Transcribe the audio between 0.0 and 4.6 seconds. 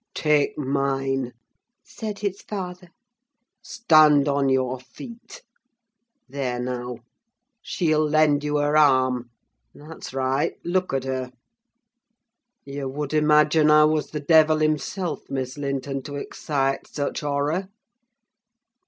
"Take mine," said his father; "stand on